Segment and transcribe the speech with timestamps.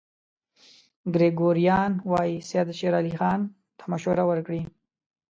[1.13, 3.39] ګریګوریان وايي سید شېر علي خان
[3.77, 4.61] ته مشورې ورکړې.